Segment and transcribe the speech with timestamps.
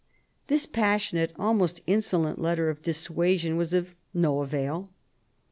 [0.47, 4.89] "This passionate, almost insolent letter of dissuasion was of no avail.